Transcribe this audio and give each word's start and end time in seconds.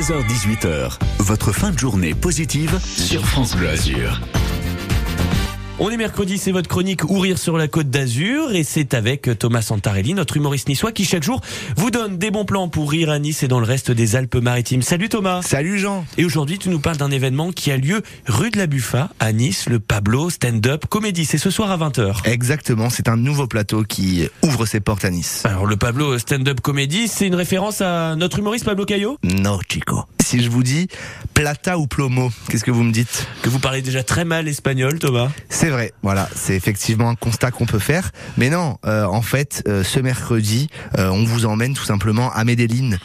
16h18h, 0.00 0.96
votre 1.18 1.52
fin 1.52 1.72
de 1.72 1.78
journée 1.78 2.14
positive 2.14 2.80
sur 2.82 3.26
France 3.26 3.54
Bleu 3.54 3.68
Azur. 3.68 4.18
On 5.82 5.88
est 5.88 5.96
mercredi, 5.96 6.36
c'est 6.36 6.52
votre 6.52 6.68
chronique 6.68 7.04
Ou 7.04 7.18
rire 7.20 7.38
sur 7.38 7.56
la 7.56 7.66
côte 7.66 7.88
d'Azur 7.88 8.52
et 8.52 8.64
c'est 8.64 8.92
avec 8.92 9.30
Thomas 9.38 9.62
Santarelli, 9.62 10.12
notre 10.12 10.36
humoriste 10.36 10.68
niçois 10.68 10.92
qui 10.92 11.06
chaque 11.06 11.22
jour 11.22 11.40
vous 11.74 11.90
donne 11.90 12.18
des 12.18 12.30
bons 12.30 12.44
plans 12.44 12.68
pour 12.68 12.90
rire 12.90 13.08
à 13.08 13.18
Nice 13.18 13.42
et 13.44 13.48
dans 13.48 13.60
le 13.60 13.64
reste 13.64 13.90
des 13.90 14.14
Alpes-Maritimes. 14.14 14.82
Salut 14.82 15.08
Thomas 15.08 15.40
Salut 15.40 15.78
Jean 15.78 16.04
Et 16.18 16.26
aujourd'hui 16.26 16.58
tu 16.58 16.68
nous 16.68 16.80
parles 16.80 16.98
d'un 16.98 17.10
événement 17.10 17.50
qui 17.50 17.72
a 17.72 17.78
lieu 17.78 18.02
rue 18.26 18.50
de 18.50 18.58
la 18.58 18.66
Buffa 18.66 19.08
à 19.20 19.32
Nice, 19.32 19.70
le 19.70 19.80
Pablo 19.80 20.28
Stand-Up 20.28 20.84
Comédie. 20.86 21.24
C'est 21.24 21.38
ce 21.38 21.48
soir 21.48 21.70
à 21.70 21.78
20h. 21.78 22.28
Exactement, 22.28 22.90
c'est 22.90 23.08
un 23.08 23.16
nouveau 23.16 23.46
plateau 23.46 23.82
qui 23.82 24.28
ouvre 24.42 24.66
ses 24.66 24.80
portes 24.80 25.06
à 25.06 25.10
Nice. 25.10 25.46
Alors 25.46 25.64
le 25.64 25.78
Pablo 25.78 26.18
Stand-Up 26.18 26.60
Comédie, 26.60 27.08
c'est 27.08 27.26
une 27.26 27.34
référence 27.34 27.80
à 27.80 28.16
notre 28.16 28.38
humoriste 28.38 28.66
Pablo 28.66 28.84
Caillot 28.84 29.16
No 29.24 29.58
chico. 29.66 30.04
Si 30.22 30.42
je 30.42 30.50
vous 30.50 30.62
dis 30.62 30.88
plata 31.32 31.78
ou 31.78 31.86
plomo, 31.86 32.30
qu'est-ce 32.50 32.64
que 32.64 32.70
vous 32.70 32.84
me 32.84 32.92
dites? 32.92 33.26
Que 33.40 33.48
vous 33.48 33.58
parlez 33.58 33.80
déjà 33.80 34.02
très 34.02 34.26
mal 34.26 34.46
espagnol 34.46 34.98
Thomas 34.98 35.30
C'est 35.48 35.69
vrai, 35.70 35.92
voilà, 36.02 36.28
c'est 36.34 36.54
effectivement 36.54 37.08
un 37.08 37.14
constat 37.14 37.50
qu'on 37.50 37.66
peut 37.66 37.78
faire. 37.78 38.10
Mais 38.36 38.50
non, 38.50 38.78
euh, 38.86 39.04
en 39.04 39.22
fait, 39.22 39.62
euh, 39.68 39.82
ce 39.82 40.00
mercredi, 40.00 40.68
euh, 40.98 41.08
on 41.10 41.24
vous 41.24 41.46
emmène 41.46 41.74
tout 41.74 41.84
simplement 41.84 42.32
à 42.32 42.44
Medellin, 42.44 42.96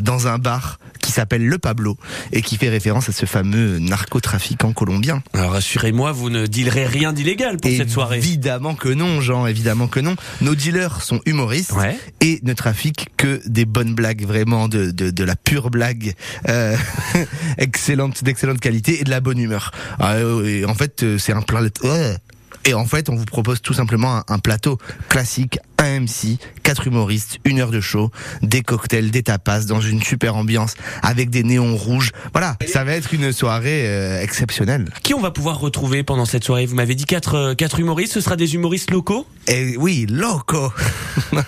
dans 0.00 0.28
un 0.28 0.38
bar 0.38 0.78
qui 1.12 1.16
s'appelle 1.16 1.46
Le 1.46 1.58
Pablo 1.58 1.98
et 2.32 2.40
qui 2.40 2.56
fait 2.56 2.70
référence 2.70 3.10
à 3.10 3.12
ce 3.12 3.26
fameux 3.26 3.78
narcotrafiquant 3.78 4.72
colombien. 4.72 5.22
Alors 5.34 5.52
rassurez-moi, 5.52 6.10
vous 6.12 6.30
ne 6.30 6.46
dealerez 6.46 6.86
rien 6.86 7.12
d'illégal 7.12 7.58
pour 7.58 7.70
cette 7.70 7.90
soirée. 7.90 8.16
Évidemment 8.16 8.74
que 8.74 8.88
non, 8.88 9.20
Jean, 9.20 9.46
évidemment 9.46 9.88
que 9.88 10.00
non. 10.00 10.16
Nos 10.40 10.54
dealers 10.54 11.02
sont 11.02 11.20
humoristes 11.26 11.72
Ouais. 11.72 11.98
et 12.22 12.40
ne 12.44 12.54
trafiquent 12.54 13.08
que 13.18 13.42
des 13.46 13.66
bonnes 13.66 13.94
blagues, 13.94 14.24
vraiment 14.24 14.68
de, 14.68 14.90
de, 14.90 15.10
de 15.10 15.24
la 15.24 15.36
pure 15.36 15.70
blague, 15.70 16.14
euh, 16.48 16.76
excellente, 17.58 18.24
d'excellente 18.24 18.60
qualité 18.60 19.00
et 19.00 19.04
de 19.04 19.10
la 19.10 19.20
bonne 19.20 19.38
humeur. 19.38 19.70
Ah, 19.98 20.14
euh, 20.14 20.46
et 20.46 20.64
en 20.64 20.74
fait, 20.74 21.02
euh, 21.02 21.18
c'est 21.18 21.32
un. 21.32 21.44
Ouais. 21.84 22.16
Et 22.64 22.74
en 22.74 22.86
fait, 22.86 23.08
on 23.10 23.16
vous 23.16 23.24
propose 23.24 23.60
tout 23.60 23.74
simplement 23.74 24.16
un, 24.18 24.24
un 24.28 24.38
plateau 24.38 24.78
classique, 25.08 25.58
un 25.82 26.00
MC, 26.00 26.38
quatre 26.62 26.86
humoristes, 26.86 27.38
une 27.44 27.60
heure 27.60 27.70
de 27.70 27.80
show, 27.80 28.10
des 28.40 28.62
cocktails, 28.62 29.10
des 29.10 29.22
tapas, 29.22 29.66
dans 29.66 29.80
une 29.80 30.02
super 30.02 30.36
ambiance, 30.36 30.74
avec 31.02 31.28
des 31.30 31.42
néons 31.42 31.76
rouges. 31.76 32.12
Voilà, 32.32 32.56
ça 32.66 32.84
va 32.84 32.92
être 32.92 33.12
une 33.12 33.32
soirée 33.32 33.86
euh, 33.86 34.22
exceptionnelle. 34.22 34.92
Qui 35.02 35.14
on 35.14 35.20
va 35.20 35.30
pouvoir 35.30 35.58
retrouver 35.58 36.04
pendant 36.04 36.24
cette 36.24 36.44
soirée? 36.44 36.66
Vous 36.66 36.76
m'avez 36.76 36.94
dit 36.94 37.04
quatre, 37.04 37.34
euh, 37.34 37.54
quatre 37.54 37.80
humoristes, 37.80 38.12
ce 38.12 38.20
sera 38.20 38.36
des 38.36 38.54
humoristes 38.54 38.90
locaux? 38.90 39.26
Et 39.48 39.76
oui, 39.76 40.06
loco. 40.08 40.72
non, 41.32 41.42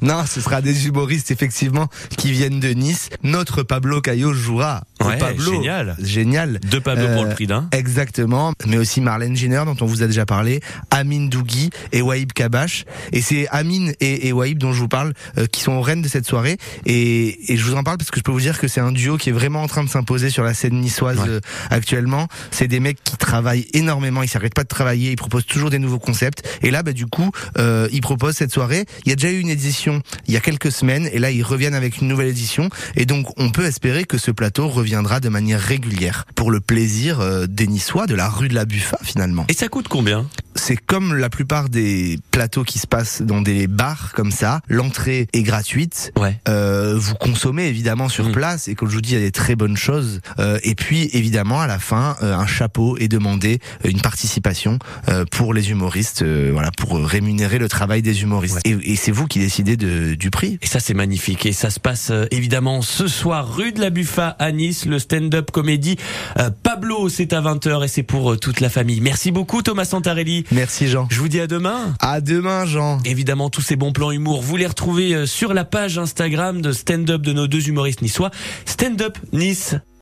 non, 0.00 0.24
ce 0.26 0.40
sera 0.40 0.62
des 0.62 0.86
humoristes 0.86 1.30
effectivement 1.30 1.88
qui 2.16 2.32
viennent 2.32 2.60
de 2.60 2.68
Nice. 2.68 3.10
Notre 3.22 3.62
Pablo 3.62 4.00
Caillot 4.00 4.32
jouera. 4.32 4.84
Ouais, 5.08 5.18
Pablo. 5.18 5.52
génial. 5.52 5.96
Génial. 6.00 6.60
Deux 6.70 6.80
Pablo 6.80 7.06
pour 7.08 7.22
Euh, 7.22 7.28
le 7.28 7.34
prix 7.34 7.46
d'un. 7.46 7.68
Exactement, 7.72 8.52
mais 8.66 8.76
aussi 8.78 9.00
Marlène 9.00 9.36
Giner 9.36 9.62
dont 9.66 9.76
on 9.80 9.86
vous 9.86 10.02
a 10.02 10.06
déjà 10.06 10.26
parlé, 10.26 10.60
Amine 10.90 11.28
Dougui 11.28 11.70
et 11.92 12.02
Waïb 12.02 12.32
Kabash. 12.32 12.84
Et 13.12 13.20
c'est 13.20 13.46
Amine 13.48 13.92
et, 14.00 14.28
et 14.28 14.32
Waïb 14.32 14.58
dont 14.58 14.72
je 14.72 14.80
vous 14.80 14.88
parle 14.88 15.12
euh, 15.38 15.46
qui 15.46 15.60
sont 15.60 15.72
aux 15.72 15.82
reines 15.82 16.02
de 16.02 16.08
cette 16.08 16.26
soirée. 16.26 16.56
Et, 16.86 17.52
et 17.52 17.56
je 17.56 17.64
vous 17.64 17.74
en 17.74 17.82
parle 17.82 17.98
parce 17.98 18.10
que 18.10 18.18
je 18.18 18.22
peux 18.24 18.32
vous 18.32 18.40
dire 18.40 18.58
que 18.58 18.68
c'est 18.68 18.80
un 18.80 18.92
duo 18.92 19.16
qui 19.16 19.28
est 19.30 19.32
vraiment 19.32 19.62
en 19.62 19.66
train 19.68 19.84
de 19.84 19.88
s'imposer 19.88 20.30
sur 20.30 20.42
la 20.44 20.54
scène 20.54 20.80
niçoise 20.80 21.18
Ouais. 21.18 21.28
euh, 21.28 21.40
actuellement. 21.70 22.28
C'est 22.50 22.68
des 22.68 22.80
mecs 22.80 23.02
qui 23.04 23.16
travaillent 23.16 23.66
énormément, 23.72 24.22
ils 24.22 24.28
s'arrêtent 24.28 24.54
pas 24.54 24.62
de 24.64 24.68
travailler, 24.68 25.10
ils 25.12 25.16
proposent 25.16 25.46
toujours 25.46 25.70
des 25.70 25.78
nouveaux 25.78 25.98
concepts. 25.98 26.42
Et 26.62 26.70
là, 26.70 26.82
bah, 26.82 26.92
du 26.92 27.06
coup, 27.06 27.30
euh, 27.58 27.88
ils 27.92 28.00
proposent 28.00 28.36
cette 28.36 28.52
soirée. 28.52 28.84
Il 29.04 29.10
y 29.10 29.12
a 29.12 29.16
déjà 29.16 29.30
eu 29.30 29.38
une 29.40 29.48
édition 29.48 30.02
il 30.26 30.34
y 30.34 30.36
a 30.36 30.40
quelques 30.40 30.72
semaines 30.72 31.08
et 31.12 31.18
là, 31.18 31.30
ils 31.30 31.42
reviennent 31.42 31.74
avec 31.74 31.98
une 32.00 32.08
nouvelle 32.08 32.28
édition. 32.28 32.68
Et 32.96 33.06
donc, 33.06 33.26
on 33.38 33.50
peut 33.50 33.64
espérer 33.64 34.04
que 34.04 34.18
ce 34.18 34.30
plateau 34.30 34.68
de 35.02 35.28
manière 35.28 35.60
régulière 35.60 36.24
pour 36.34 36.50
le 36.50 36.60
plaisir 36.60 37.20
euh, 37.20 37.46
des 37.46 37.66
Niçois, 37.66 38.06
de 38.06 38.14
la 38.14 38.28
rue 38.28 38.48
de 38.48 38.54
la 38.54 38.64
Buffa 38.64 38.98
finalement. 39.02 39.44
Et 39.48 39.54
ça 39.54 39.68
coûte 39.68 39.88
combien? 39.88 40.26
C'est 40.66 40.78
comme 40.78 41.14
la 41.14 41.28
plupart 41.28 41.68
des 41.68 42.18
plateaux 42.30 42.64
qui 42.64 42.78
se 42.78 42.86
passent 42.86 43.20
dans 43.20 43.42
des 43.42 43.66
bars 43.66 44.12
comme 44.14 44.30
ça. 44.30 44.60
L'entrée 44.66 45.26
est 45.34 45.42
gratuite. 45.42 46.10
Ouais. 46.18 46.38
Euh, 46.48 46.94
vous 46.96 47.14
consommez 47.16 47.66
évidemment 47.66 48.08
sur 48.08 48.30
Mm. 48.30 48.32
place 48.32 48.68
et 48.68 48.74
comme 48.74 48.88
je 48.88 48.94
vous 48.94 49.02
dis, 49.02 49.10
il 49.10 49.18
y 49.18 49.18
a 49.18 49.20
des 49.20 49.30
très 49.30 49.56
bonnes 49.56 49.76
choses. 49.76 50.22
Euh, 50.38 50.58
et 50.62 50.74
puis 50.74 51.10
évidemment 51.12 51.60
à 51.60 51.66
la 51.66 51.78
fin, 51.78 52.16
euh, 52.22 52.34
un 52.34 52.46
chapeau 52.46 52.96
est 52.96 53.08
demandé, 53.08 53.58
euh, 53.84 53.90
une 53.90 54.00
participation 54.00 54.78
euh, 55.10 55.26
pour 55.30 55.52
les 55.52 55.70
humoristes, 55.70 56.22
euh, 56.22 56.48
voilà, 56.50 56.70
pour 56.70 56.96
rémunérer 56.98 57.58
le 57.58 57.68
travail 57.68 58.00
des 58.00 58.22
humoristes. 58.22 58.60
Et, 58.64 58.70
et 58.84 58.96
c'est 58.96 59.12
vous 59.12 59.26
qui 59.26 59.40
décidez 59.40 59.76
de, 59.76 60.14
du 60.14 60.30
prix. 60.30 60.58
Et 60.62 60.66
ça 60.66 60.80
c'est 60.80 60.94
magnifique 60.94 61.44
et 61.44 61.52
ça 61.52 61.68
se 61.68 61.78
passe 61.78 62.08
euh, 62.10 62.24
évidemment 62.30 62.80
ce 62.80 63.06
soir 63.06 63.54
rue 63.54 63.72
de 63.72 63.82
la 63.82 63.90
Buffa 63.90 64.28
à 64.38 64.50
Nice, 64.50 64.86
le 64.86 64.98
stand-up 64.98 65.50
comédie 65.50 65.96
euh, 66.38 66.48
Pablo 66.62 67.10
c'est 67.10 67.34
à 67.34 67.42
20h 67.42 67.84
et 67.84 67.88
c'est 67.88 68.02
pour 68.02 68.38
toute 68.40 68.60
la 68.60 68.70
famille. 68.70 69.02
Merci 69.02 69.30
beaucoup 69.30 69.60
Thomas 69.60 69.84
Santarelli. 69.84 70.46
Merci 70.54 70.86
Jean. 70.86 71.08
Je 71.10 71.18
vous 71.18 71.28
dis 71.28 71.40
à 71.40 71.48
demain. 71.48 71.94
À 71.98 72.20
demain 72.20 72.64
Jean. 72.64 73.00
Évidemment, 73.04 73.50
tous 73.50 73.60
ces 73.60 73.74
bons 73.74 73.92
plans 73.92 74.12
humour, 74.12 74.40
vous 74.40 74.56
les 74.56 74.66
retrouvez 74.66 75.12
euh, 75.12 75.26
sur 75.26 75.52
la 75.52 75.64
page 75.64 75.98
Instagram 75.98 76.62
de 76.62 76.70
stand-up 76.70 77.22
de 77.22 77.32
nos 77.32 77.48
deux 77.48 77.68
humoristes 77.68 78.02
niçois. 78.02 78.30
Stand-up 78.64 79.18
Nice. 79.32 79.74